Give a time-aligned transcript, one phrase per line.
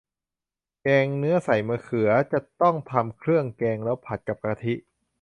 [0.81, 4.73] แกงเนื้อใส่มะเขือ จะต้องทำเครื่องแกงแล้วผัดกับกะทิ